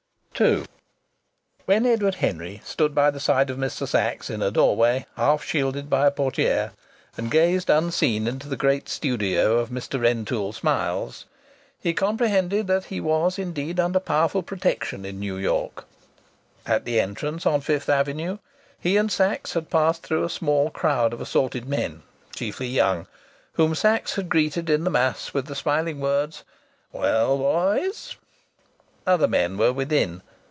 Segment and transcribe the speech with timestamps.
[0.43, 0.63] II
[1.65, 3.87] When Edward Henry stood by the side of Mr.
[3.87, 6.71] Sachs in a doorway half shielded by a portière,
[7.15, 10.01] and gazed unseen into the great studio of Mr.
[10.01, 11.25] Rentoul Smiles,
[11.79, 15.85] he comprehended that he was indeed under powerful protection in New York.
[16.65, 18.39] At the entrance on Fifth Avenue
[18.79, 22.01] he and Sachs had passed through a small crowd of assorted men,
[22.35, 23.05] chiefly young,
[23.53, 26.43] whom Sachs had greeted in the mass with the smiling words,
[26.91, 28.15] "Well, boys!"
[29.05, 30.23] Other men were within.